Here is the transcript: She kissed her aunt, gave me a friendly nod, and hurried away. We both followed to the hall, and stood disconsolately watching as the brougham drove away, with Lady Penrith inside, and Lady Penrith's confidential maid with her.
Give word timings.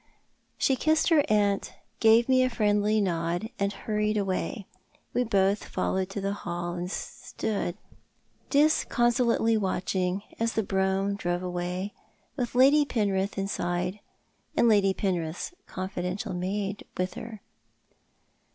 She 0.57 0.75
kissed 0.75 1.09
her 1.09 1.23
aunt, 1.29 1.75
gave 1.99 2.27
me 2.27 2.41
a 2.41 2.49
friendly 2.49 2.99
nod, 2.99 3.51
and 3.59 3.71
hurried 3.71 4.17
away. 4.17 4.65
We 5.13 5.23
both 5.23 5.65
followed 5.65 6.09
to 6.09 6.19
the 6.19 6.33
hall, 6.33 6.73
and 6.73 6.89
stood 6.89 7.77
disconsolately 8.49 9.57
watching 9.57 10.23
as 10.39 10.53
the 10.53 10.63
brougham 10.63 11.13
drove 11.17 11.43
away, 11.43 11.93
with 12.35 12.55
Lady 12.55 12.83
Penrith 12.83 13.37
inside, 13.37 13.99
and 14.57 14.67
Lady 14.67 14.95
Penrith's 14.95 15.53
confidential 15.67 16.33
maid 16.33 16.83
with 16.97 17.13
her. 17.13 17.41